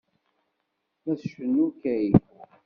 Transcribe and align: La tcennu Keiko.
La 1.03 1.13
tcennu 1.19 1.65
Keiko. 1.81 2.25